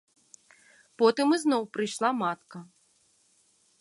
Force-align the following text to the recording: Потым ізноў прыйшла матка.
Потым 1.01 1.27
ізноў 1.37 1.63
прыйшла 1.77 2.09
матка. 2.23 2.57